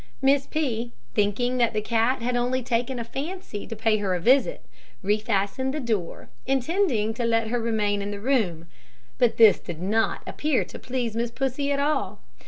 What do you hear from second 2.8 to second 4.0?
a fancy to pay